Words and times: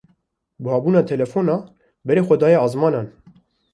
Buhabûna 0.63 1.01
telefonan 1.11 1.61
berê 2.05 2.21
xwe 2.27 2.35
daye 2.41 2.57
ezmanan. 2.65 3.07